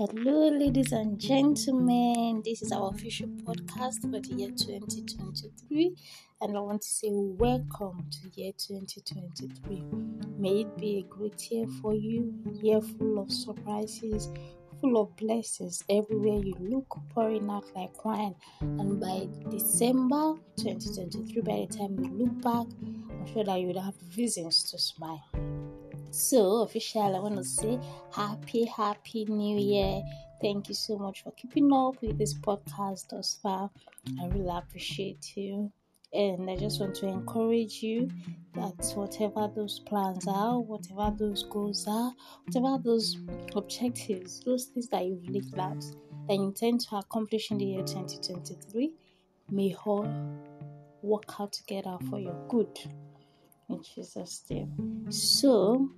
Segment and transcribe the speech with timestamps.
[0.00, 2.40] Hello, ladies and gentlemen.
[2.42, 5.94] This is our official podcast for the year 2023,
[6.40, 9.84] and I want to say welcome to year 2023.
[10.38, 14.30] May it be a great year for you, year full of surprises,
[14.80, 18.36] full of blessings everywhere you look, pouring out like wine.
[18.62, 22.66] And by December 2023, by the time you look back,
[23.10, 25.59] I'm sure that you would have reasons to smile.
[26.10, 27.78] So, officially, I want to say
[28.12, 30.02] happy, happy new year.
[30.40, 33.70] Thank you so much for keeping up with this podcast thus far.
[34.20, 35.70] I really appreciate you.
[36.12, 38.10] And I just want to encourage you
[38.54, 42.12] that whatever those plans are, whatever those goals are,
[42.44, 43.16] whatever those
[43.54, 45.84] objectives, those things that you've laid out
[46.28, 48.92] and intend to accomplish in the year 2023,
[49.52, 50.08] may all
[51.02, 52.76] work out together for your good
[53.70, 55.06] in Jesus' name.
[55.10, 55.88] So,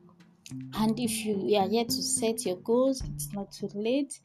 [0.74, 4.18] and if you are yet to set your goals, it's not too late.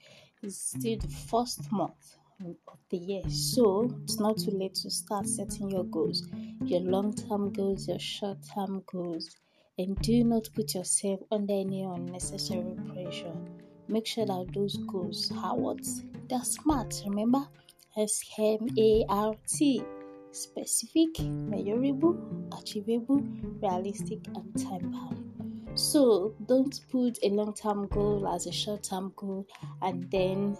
[0.43, 5.27] It's still the first month of the year, so it's not too late to start
[5.27, 6.27] setting your goals,
[6.63, 9.29] your long term goals, your short term goals,
[9.77, 13.35] and do not put yourself under any unnecessary pressure.
[13.87, 15.79] Make sure that those goals are what
[16.29, 17.01] they're smart.
[17.05, 17.47] Remember,
[17.97, 19.81] S M A R T
[20.31, 22.15] specific, measurable,
[22.59, 23.23] achievable,
[23.61, 25.26] realistic, and time bound.
[25.77, 29.45] So don't put a long term goal as a short term goal
[29.83, 30.57] and then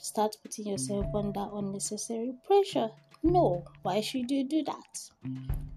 [0.00, 2.88] start putting yourself under unnecessary pressure.
[3.24, 5.00] No, why should you do that?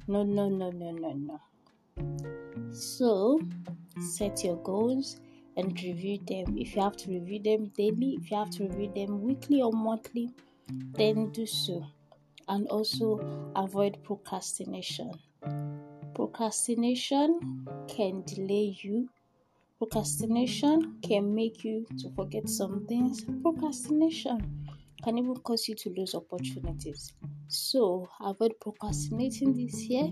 [0.08, 1.42] No, no, no, no, no, no.
[2.72, 3.42] So
[4.00, 5.20] set your goals
[5.58, 6.56] and review them.
[6.56, 9.72] If you have to review them daily, if you have to review them weekly or
[9.74, 10.36] monthly,
[10.94, 11.84] then do so
[12.48, 13.20] and also
[13.56, 15.14] avoid procrastination.
[16.22, 19.10] Procrastination can delay you.
[19.80, 23.26] Procrastination can make you to forget some things.
[23.42, 24.68] Procrastination
[25.04, 27.12] can even cause you to lose opportunities.
[27.48, 30.12] So avoid procrastinating this year.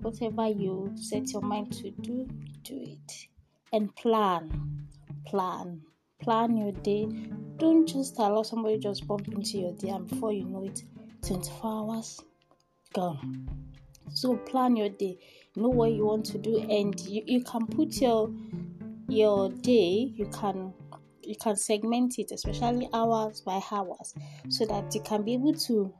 [0.00, 2.28] Whatever you set your mind to do,
[2.62, 3.26] do it.
[3.72, 4.86] And plan.
[5.26, 5.82] Plan.
[6.22, 7.08] Plan your day.
[7.56, 10.84] Don't just allow somebody just bump into your day and before you know it,
[11.26, 12.20] 24 hours
[12.94, 13.48] gone.
[14.08, 15.18] So plan your day,
[15.56, 18.32] know what you want to do, and you, you can put your
[19.08, 20.72] your day, you can
[21.22, 24.14] you can segment it, especially hours by hours,
[24.48, 25.92] so that you can be able to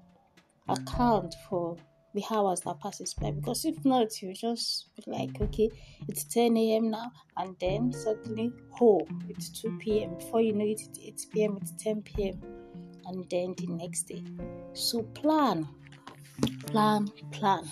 [0.69, 1.77] account for
[2.15, 5.71] the hours that passes by because if not you just be like okay
[6.09, 10.81] it's 10 a.m now and then suddenly oh it's 2 p.m before you know it
[11.05, 12.41] it's 8 p.m it's 10 p.m
[13.11, 14.22] and then the next day.
[14.72, 15.69] So plan,
[16.67, 17.65] plan, plan.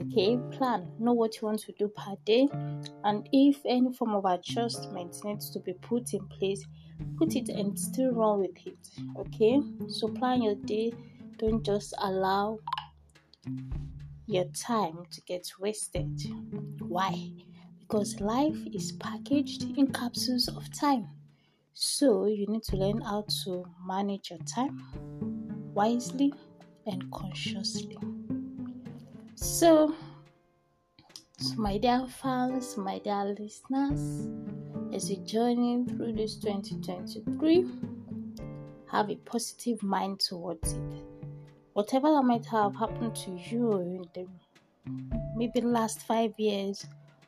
[0.00, 0.90] Okay, plan.
[0.98, 2.48] Know what you want to do per day,
[3.04, 6.64] and if any form of adjustment needs to be put in place,
[7.16, 8.78] put it and still run with it.
[9.18, 10.92] Okay, so plan your day.
[11.38, 12.58] Don't just allow
[14.26, 16.22] your time to get wasted.
[16.80, 17.30] Why?
[17.80, 21.08] Because life is packaged in capsules of time.
[21.74, 24.82] So, you need to learn how to manage your time
[25.74, 26.32] wisely
[26.86, 27.96] and consciously.
[29.40, 29.94] So,
[31.56, 34.28] my dear fans, my dear listeners,
[34.92, 37.64] as you journey through this 2023,
[38.90, 41.04] have a positive mind towards it.
[41.74, 44.26] Whatever that might have happened to you in the
[45.36, 46.84] maybe last five years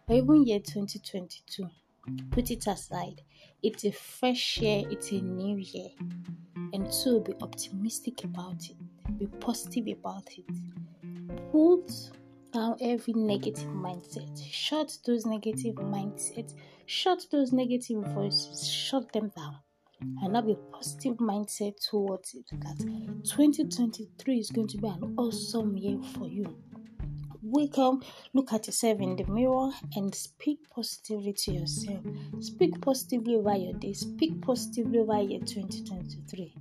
[0.08, 1.70] or even year 2022
[2.30, 3.22] Put it aside.
[3.62, 5.90] It's a fresh year, it's a new year.
[6.72, 10.44] And so be optimistic about it, be positive about it.
[11.52, 11.90] Put
[12.52, 16.54] down every negative mindset, shut those negative mindsets,
[16.86, 19.56] shut those negative voices, shut them down.
[20.22, 22.46] And have a positive mindset towards it.
[22.52, 26.56] That 2023 is going to be an awesome year for you.
[27.42, 32.00] Wake up, look at yourself in the mirror, and speak positively to yourself.
[32.38, 36.54] Speak positively over your day, speak positively over year 2023.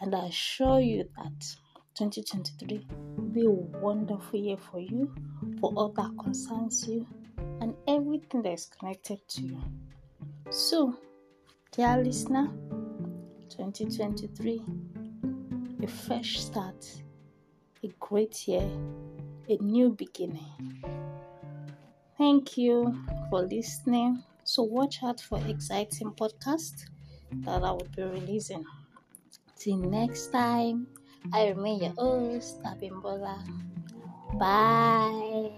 [0.00, 1.56] And I assure you that
[1.94, 5.12] 2023 will be a wonderful year for you,
[5.60, 7.06] for all that concerns you,
[7.60, 9.62] and everything that is connected to you.
[10.50, 10.96] So,
[11.72, 12.48] dear listener,
[13.50, 14.62] 2023,
[15.82, 17.02] a fresh start,
[17.82, 18.70] a great year
[19.48, 20.82] a new beginning.
[22.16, 22.98] Thank you
[23.28, 24.22] for listening.
[24.44, 26.86] So watch out for exciting podcast
[27.44, 28.64] that I will be releasing.
[29.58, 30.86] Till next time,
[31.32, 33.38] I remain your host, Abimbola.
[34.38, 35.50] Bye.